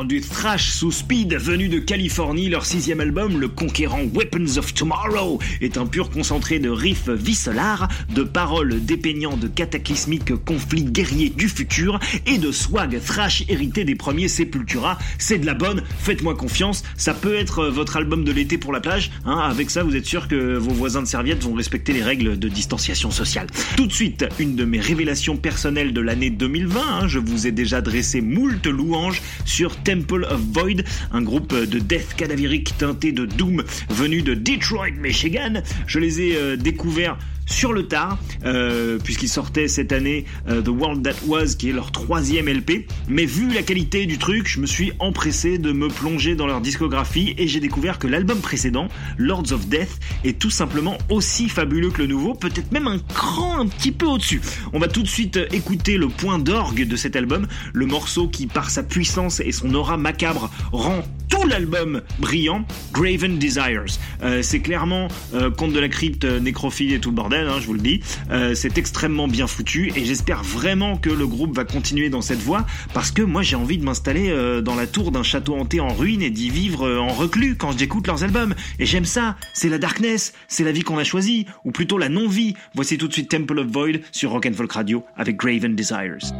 Du 0.05 0.21
thrash 0.21 0.71
sous 0.71 0.93
speed 0.93 1.35
venu 1.35 1.69
de 1.69 1.79
Californie, 1.79 2.49
leur 2.49 2.67
sixième 2.67 3.01
album, 3.01 3.41
le 3.41 3.49
conquérant 3.49 4.03
Weapons 4.15 4.57
of 4.57 4.73
Tomorrow, 4.73 5.41
est 5.61 5.77
un 5.77 5.87
pur 5.87 6.11
concentré 6.11 6.61
de 6.61 6.69
riffs 6.69 7.09
viscélars, 7.09 7.89
de 8.15 8.23
paroles 8.23 8.85
dépeignant 8.85 9.37
de 9.37 9.49
cataclysmiques 9.49 10.37
conflits 10.45 10.85
guerriers 10.85 11.31
du 11.31 11.49
futur 11.49 11.99
et 12.27 12.39
de 12.39 12.53
swag 12.53 13.01
thrash 13.03 13.45
hérité 13.49 13.85
des 13.85 13.97
premiers 13.97 14.29
Sepultura. 14.29 14.99
C'est 15.19 15.39
de 15.39 15.47
la 15.47 15.55
bonne, 15.55 15.83
faites-moi 15.99 16.37
confiance, 16.37 16.85
ça 16.97 17.13
peut 17.13 17.35
être 17.35 17.67
votre 17.67 17.97
album 17.97 18.25
de 18.25 18.31
l'été 18.33 18.57
pour 18.57 18.73
la 18.73 18.81
plage, 18.81 19.11
hein. 19.25 19.39
avec 19.39 19.71
ça 19.71 19.83
vous 19.83 19.97
êtes 19.97 20.07
sûr 20.07 20.29
que 20.29 20.57
vos 20.57 20.75
voisins 20.75 21.03
de 21.03 21.09
serviettes 21.09 21.43
vont 21.43 21.55
respecter 21.55 21.93
les 21.93 22.03
règles 22.03 22.39
de 22.39 22.49
distanciation 22.49 23.11
sociale. 23.11 23.49
Tout 23.77 23.87
de 23.87 23.93
suite, 23.93 24.27
une 24.39 24.55
de 24.55 24.65
mes 24.65 24.81
révélations 24.81 25.37
personnelles 25.37 25.93
de 25.93 26.01
l'année 26.01 26.31
2020, 26.31 26.81
hein. 26.81 27.09
je 27.09 27.19
vous 27.19 27.47
ai 27.47 27.53
déjà 27.53 27.81
dressé 27.81 28.21
moult 28.21 28.65
louanges 28.67 29.23
sur 29.45 29.77
Temple 29.89 30.27
of 30.27 30.39
Void, 30.53 30.85
un 31.13 31.23
groupe 31.23 31.55
de 31.55 31.79
death 31.79 32.15
cadavérique 32.15 32.77
teinté 32.77 33.11
de 33.11 33.25
doom 33.25 33.65
venu 33.89 34.21
de 34.21 34.35
Detroit, 34.35 34.91
Michigan. 35.01 35.63
Je 35.87 35.99
les 35.99 36.21
ai 36.21 36.37
euh, 36.37 36.57
découverts 36.57 37.17
sur 37.49 37.73
le 37.73 37.87
tard, 37.87 38.19
euh, 38.45 38.99
puisqu'ils 39.03 39.29
sortaient 39.29 39.69
cette 39.69 39.93
année 39.93 40.27
euh, 40.49 40.63
The 40.63 40.69
World 40.69 41.03
That 41.03 41.27
Was, 41.27 41.55
qui 41.57 41.71
est 41.71 41.73
leur 41.73 41.91
troisième 41.91 42.49
LP. 42.49 42.87
Mais 43.09 43.25
vu 43.25 43.53
la 43.53 43.63
qualité 43.63 44.07
du 44.07 44.19
truc, 44.19 44.47
je 44.47 44.61
me 44.61 44.67
suis 44.67 44.93
empressé 44.99 45.59
de 45.59 45.73
me 45.73 45.89
plonger 45.89 46.35
dans 46.35 46.47
leur 46.47 46.61
discographie 46.61 47.35
et 47.39 47.49
j'ai 47.49 47.61
découvert 47.61 47.99
que 47.99 48.07
l'album 48.07 48.39
précédent, 48.41 48.89
Lords 49.17 49.53
of 49.53 49.67
Death, 49.69 49.99
est 50.25 50.39
tout 50.39 50.51
simplement 50.51 50.99
aussi 51.09 51.49
fabuleux 51.49 51.91
que 51.91 52.03
le 52.03 52.09
nouveau, 52.09 52.35
peut-être 52.35 52.71
même 52.71 52.87
un 52.87 52.99
cran 52.99 53.61
un 53.61 53.67
petit 53.67 53.93
peu 53.93 54.07
au-dessus. 54.07 54.43
On 54.73 54.79
va 54.79 54.89
tout 54.89 55.03
de 55.03 55.09
suite 55.09 55.39
écouter 55.51 55.97
le 55.97 56.09
point 56.09 56.39
d'orgue 56.39 56.87
de 56.87 56.97
cet 56.97 57.17
album, 57.17 57.47
le 57.73 57.87
morceau 57.87 58.29
qui, 58.29 58.47
par 58.47 58.71
sa 58.71 58.83
puissance 58.83 59.41
et 59.41 59.53
son 59.53 59.75
aura 59.75 59.97
macabre, 59.97 60.51
rend 60.71 61.03
tout 61.29 61.47
l'album 61.47 62.03
brillant, 62.19 62.65
Graven 62.93 63.39
Desires. 63.39 63.85
Euh, 64.23 64.43
c'est 64.43 64.61
clairement 64.61 65.09
Conte 65.57 65.73
de 65.73 65.79
la 65.79 65.89
crypte, 65.89 66.25
nécrophile 66.25 66.93
et 66.93 67.01
tout 67.01 67.11
le 67.11 67.17
bordel, 67.17 67.38
hein, 67.47 67.59
je 67.61 67.67
vous 67.67 67.75
le 67.75 67.81
dis. 67.81 68.01
Euh, 68.31 68.55
c'est 68.55 68.79
extrêmement 68.79 69.29
bien 69.29 69.47
foutu 69.47 69.93
et 69.95 70.05
j'espère 70.05 70.43
vraiment 70.43 70.97
que 70.97 71.11
le 71.11 71.27
groupe 71.27 71.55
va 71.55 71.65
continuer 71.65 72.11
dans 72.11 72.23
cette 72.23 72.41
voie 72.41 72.67
parce 72.95 73.11
que 73.11 73.23
moi 73.23 73.43
j'ai 73.43 73.57
envie 73.57 73.79
de 73.79 73.85
m'installer 73.85 74.31
euh, 74.31 74.61
dans 74.61 74.75
la 74.75 74.87
tour 74.87 75.13
d'un 75.13 75.23
château 75.23 75.55
hanté 75.55 75.81
en 75.81 75.93
ruine 75.93 76.23
et 76.23 76.31
d'y 76.31 76.51
vivre 76.51 76.87
euh, 76.87 76.99
en 76.99 77.09
reclus 77.09 77.57
quand 77.57 77.77
j'écoute 77.77 78.07
leurs 78.07 78.25
albums. 78.25 78.55
Et 78.79 78.87
j'aime 78.87 79.05
ça, 79.05 79.37
c'est 79.55 79.69
la 79.69 79.79
darkness, 79.79 80.33
c'est 80.49 80.65
la 80.65 80.73
vie 80.73 80.83
qu'on 80.83 80.99
a 80.99 81.05
choisie, 81.05 81.47
ou 81.65 81.71
plutôt 81.71 81.99
la 81.99 82.09
non-vie. 82.09 82.55
Voici 82.75 82.99
tout 82.99 83.09
de 83.09 83.13
suite 83.13 83.31
Temple 83.31 83.59
of 83.59 83.67
Void 83.69 84.01
sur 84.13 84.31
Rock 84.31 84.47
and 84.47 84.55
Folk 84.55 84.73
Radio 84.73 85.05
avec 85.17 85.37
Graven 85.37 85.75
Desires. 85.75 86.33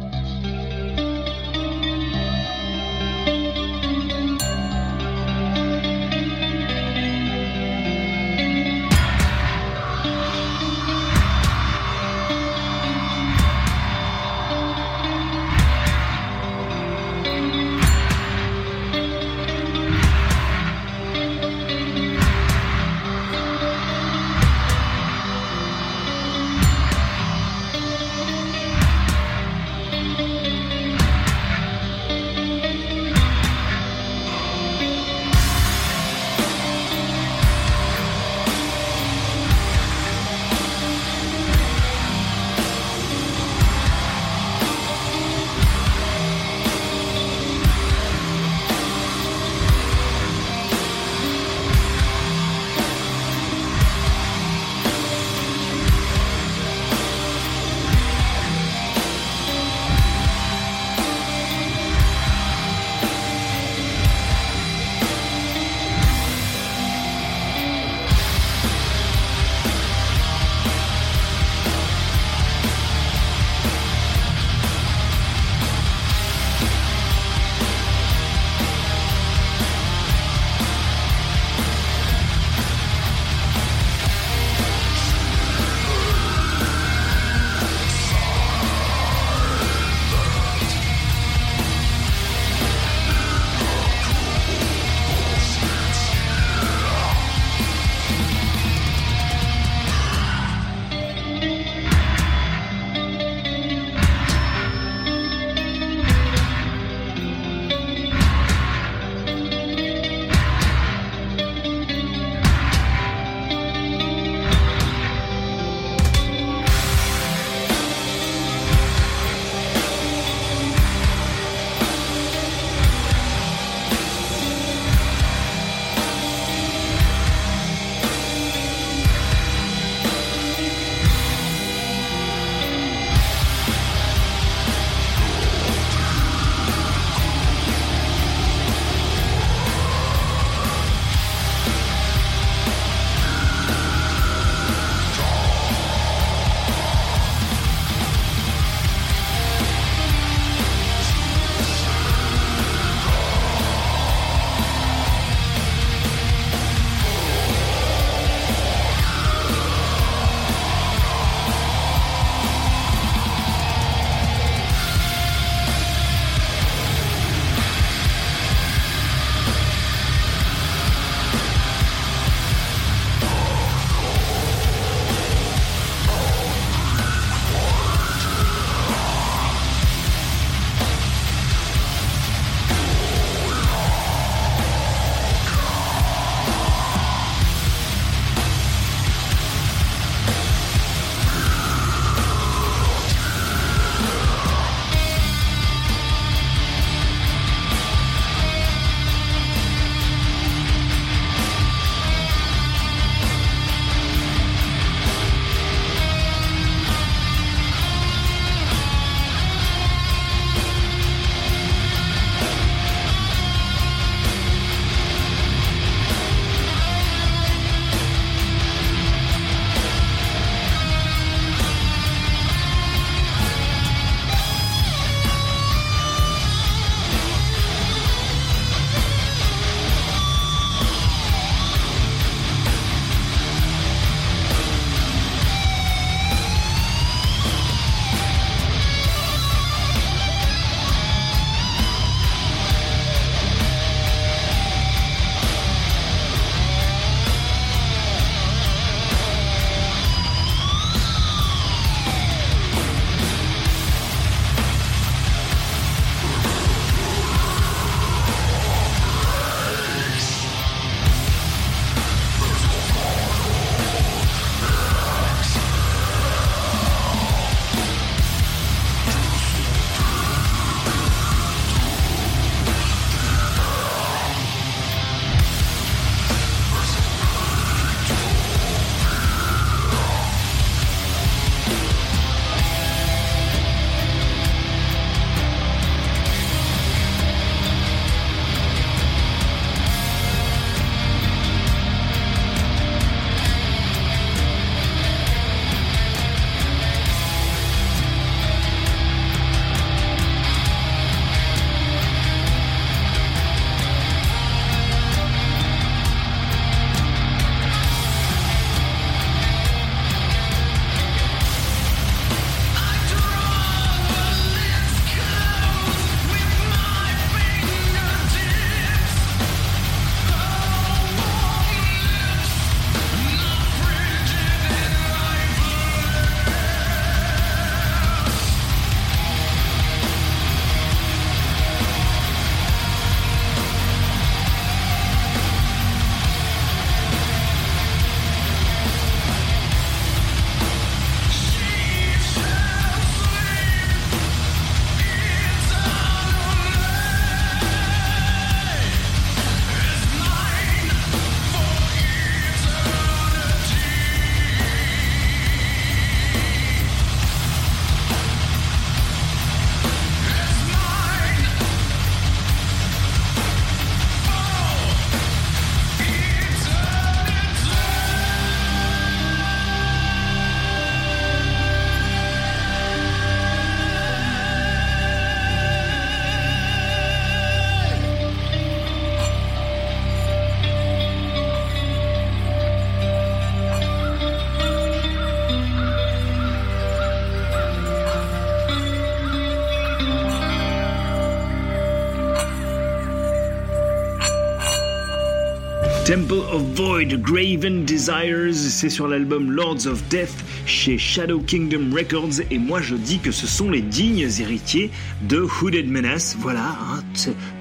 Temple 396.09 396.41
of 396.51 396.63
Void, 396.73 397.21
Graven 397.21 397.85
Desires, 397.85 398.51
c'est 398.51 398.89
sur 398.89 399.07
l'album 399.07 399.51
Lords 399.51 399.85
of 399.85 400.01
Death 400.09 400.33
chez 400.65 400.97
Shadow 400.97 401.39
Kingdom 401.39 401.95
Records 401.95 402.41
et 402.49 402.57
moi 402.57 402.81
je 402.81 402.95
dis 402.95 403.19
que 403.19 403.29
ce 403.29 403.45
sont 403.45 403.69
les 403.69 403.81
dignes 403.81 404.27
héritiers 404.39 404.89
de 405.21 405.37
Hooded 405.37 405.87
Menace. 405.87 406.35
Voilà, 406.39 406.79
hein, 406.81 407.03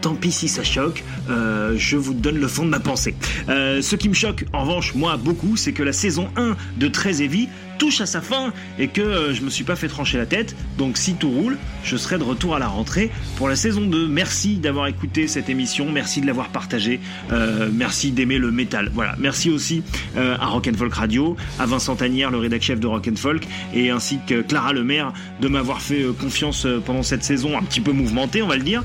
tant 0.01 0.15
pis 0.15 0.33
si 0.33 0.49
ça 0.49 0.65
choque, 0.65 1.05
euh, 1.29 1.75
je 1.77 1.99
vous 1.99 2.15
donne 2.15 2.39
le 2.39 2.49
fond 2.49 2.65
de 2.65 2.71
ma 2.71 2.81
pensée. 2.81 3.15
Euh, 3.51 3.83
ce 3.83 3.97
qui 3.97 4.09
me 4.09 4.15
choque 4.15 4.47
en 4.55 4.63
revanche 4.63 4.95
moi 4.95 5.19
beaucoup, 5.19 5.59
c'est 5.59 5.75
que 5.75 5.83
la 5.83 5.93
saison 5.93 6.31
1 6.37 6.57
de 6.79 6.89
Très 6.89 7.21
Heavy 7.21 7.51
touche 7.79 8.01
à 8.01 8.07
sa 8.07 8.21
fin 8.21 8.53
et 8.79 8.89
que 8.89 9.01
euh, 9.01 9.33
je 9.33 9.43
me 9.43 9.51
suis 9.51 9.65
pas 9.65 9.77
fait 9.77 9.89
trancher 9.89 10.19
la 10.19 10.27
tête. 10.27 10.55
Donc 10.77 10.99
si 10.99 11.15
tout 11.15 11.31
roule, 11.31 11.57
je 11.85 11.97
serai 11.97 12.19
de 12.19 12.25
retour 12.25 12.55
à 12.55 12.59
la 12.59 12.67
rentrée 12.67 13.11
pour 13.37 13.49
la 13.49 13.57
saison 13.57 13.83
2. 13.83 14.09
Merci 14.09 14.57
d'avoir 14.57 14.89
écouté 14.89 15.29
cette 15.29 15.49
émission, 15.49 15.91
merci 15.91 16.21
de 16.21 16.27
l'avoir 16.27 16.49
partagée, 16.49 17.01
euh, 17.33 17.69
merci 17.73 18.11
d'aimer 18.11 18.39
le 18.39 18.51
métal. 18.51 18.91
Voilà, 18.93 19.15
merci 19.19 19.51
aussi 19.51 19.83
euh, 20.17 20.37
à 20.39 20.47
Rock 20.47 20.69
Folk 20.77 20.93
Radio, 20.93 21.37
à 21.59 21.67
Vincent 21.67 21.97
Tanière, 21.97 22.31
le 22.31 22.39
rédacteur 22.39 22.59
chef 22.59 22.81
de 22.81 22.89
Rock 22.89 23.09
Folk, 23.15 23.47
et 23.73 23.91
ainsi 23.91 24.19
que 24.27 24.43
Clara 24.43 24.73
Lemaire 24.73 25.13
de 25.41 25.47
m'avoir 25.47 25.81
fait 25.81 26.05
confiance 26.21 26.67
pendant 26.85 27.05
cette 27.05 27.23
saison 27.23 27.57
un 27.57 27.63
petit 27.63 27.81
peu 27.81 27.93
mouvementée, 27.93 28.43
on 28.43 28.49
va 28.49 28.57
le 28.57 28.65
dire. 28.65 28.83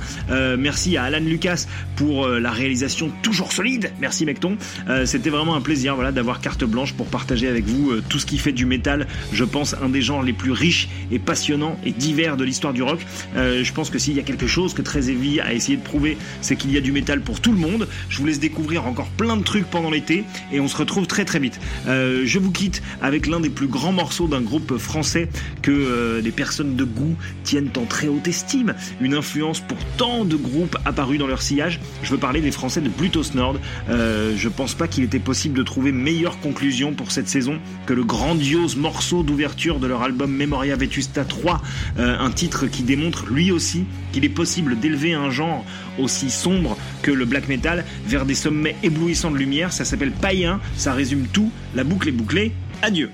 merci 0.59 0.95
à 0.95 1.05
Alan 1.05 1.19
Lucas 1.19 1.65
pour 1.95 2.27
la 2.27 2.51
réalisation 2.51 3.11
toujours 3.23 3.51
solide. 3.51 3.91
Merci 3.99 4.25
Mecton. 4.25 4.57
C'était 5.05 5.31
vraiment 5.31 5.55
un 5.55 5.61
plaisir 5.61 5.95
voilà, 5.95 6.11
d'avoir 6.11 6.39
carte 6.39 6.63
blanche 6.63 6.93
pour 6.93 7.07
partager 7.07 7.47
avec 7.47 7.65
vous 7.65 7.99
tout 8.07 8.19
ce 8.19 8.27
qui 8.27 8.37
fait 8.37 8.51
du 8.51 8.67
métal 8.67 8.82
je 9.31 9.43
pense, 9.43 9.75
un 9.81 9.89
des 9.89 10.01
genres 10.01 10.23
les 10.23 10.33
plus 10.33 10.51
riches 10.51 10.89
et 11.11 11.19
passionnants 11.19 11.77
et 11.85 11.91
divers 11.91 12.37
de 12.37 12.43
l'histoire 12.43 12.73
du 12.73 12.83
rock. 12.83 13.05
Euh, 13.35 13.63
je 13.63 13.73
pense 13.73 13.89
que 13.89 13.99
s'il 13.99 14.15
y 14.15 14.19
a 14.19 14.23
quelque 14.23 14.47
chose 14.47 14.73
que 14.73 14.81
Très 14.81 15.09
Heavy 15.09 15.39
a 15.39 15.53
essayé 15.53 15.77
de 15.77 15.83
prouver, 15.83 16.17
c'est 16.41 16.55
qu'il 16.55 16.71
y 16.71 16.77
a 16.77 16.81
du 16.81 16.91
métal 16.91 17.21
pour 17.21 17.39
tout 17.39 17.51
le 17.51 17.57
monde. 17.57 17.87
Je 18.09 18.17
vous 18.17 18.25
laisse 18.25 18.39
découvrir 18.39 18.85
encore 18.85 19.09
plein 19.09 19.37
de 19.37 19.43
trucs 19.43 19.65
pendant 19.65 19.89
l'été 19.89 20.23
et 20.51 20.59
on 20.59 20.67
se 20.67 20.77
retrouve 20.77 21.07
très 21.07 21.25
très 21.25 21.39
vite. 21.39 21.59
Euh, 21.87 22.23
je 22.25 22.39
vous 22.39 22.51
quitte 22.51 22.81
avec 23.01 23.27
l'un 23.27 23.39
des 23.39 23.49
plus 23.49 23.67
grands 23.67 23.93
morceaux 23.93 24.27
d'un 24.27 24.41
groupe 24.41 24.77
français 24.77 25.29
que 25.61 25.71
euh, 25.71 26.21
les 26.21 26.31
personnes 26.31 26.75
de 26.75 26.83
goût 26.83 27.15
tiennent 27.43 27.69
en 27.77 27.85
très 27.85 28.07
haute 28.07 28.27
estime. 28.27 28.73
Une 29.01 29.13
influence 29.13 29.59
pour 29.59 29.77
tant 29.97 30.25
de 30.25 30.35
groupes 30.35 30.77
apparus 30.85 31.19
dans 31.19 31.27
leur 31.27 31.41
sillage. 31.41 31.79
Je 32.03 32.11
veux 32.11 32.17
parler 32.17 32.41
des 32.41 32.51
Français 32.51 32.81
de 32.81 32.89
Plutos 32.89 33.33
Nord. 33.35 33.57
je 33.89 34.49
pense 34.49 34.73
pas 34.73 34.87
qu'il 34.87 35.03
était 35.03 35.19
possible 35.19 35.57
de 35.57 35.63
trouver 35.63 35.91
meilleure 35.91 36.39
conclusion 36.39 36.93
pour 36.93 37.11
cette 37.11 37.27
saison 37.27 37.59
que 37.85 37.93
le 37.93 38.03
grandiose 38.03 38.72
morceau 38.77 39.23
d'ouverture 39.23 39.79
de 39.79 39.87
leur 39.87 40.03
album 40.03 40.31
Memoria 40.31 40.75
Vetusta 40.75 41.25
3, 41.25 41.61
euh, 41.99 42.17
un 42.19 42.31
titre 42.31 42.67
qui 42.67 42.83
démontre 42.83 43.25
lui 43.27 43.51
aussi 43.51 43.85
qu'il 44.11 44.25
est 44.25 44.29
possible 44.29 44.79
d'élever 44.79 45.13
un 45.13 45.29
genre 45.29 45.65
aussi 45.97 46.29
sombre 46.29 46.77
que 47.01 47.11
le 47.11 47.25
black 47.25 47.47
metal 47.47 47.85
vers 48.05 48.25
des 48.25 48.35
sommets 48.35 48.75
éblouissants 48.83 49.31
de 49.31 49.37
lumière. 49.37 49.71
Ça 49.71 49.85
s'appelle 49.85 50.11
Païen, 50.11 50.59
ça 50.75 50.93
résume 50.93 51.27
tout, 51.27 51.51
la 51.75 51.83
boucle 51.83 52.09
est 52.09 52.13
bouclée. 52.13 52.51
Adieu. 52.81 53.11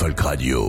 Rock'n'Folk 0.00 0.24
Radio. 0.24 0.60